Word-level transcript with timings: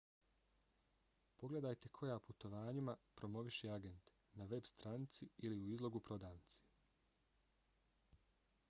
pogledajte 1.41 1.91
koja 1.97 2.15
putovanjima 2.29 2.95
promoviše 3.21 3.69
agent 3.75 4.11
na 4.41 4.49
veb 4.55 4.71
stranici 4.73 5.29
ili 5.51 5.61
u 5.65 5.71
izlogu 5.77 6.03
prodavnice 6.11 6.61